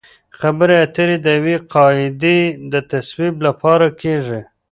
خبرې 0.39 0.75
اترې 0.85 1.17
د 1.25 1.27
یوې 1.37 1.57
قاعدې 1.73 2.39
د 2.71 2.73
تصویب 2.91 3.35
لپاره 3.47 3.87
کیږي 4.01 4.41